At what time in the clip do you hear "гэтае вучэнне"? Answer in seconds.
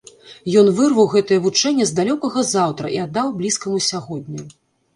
1.15-1.85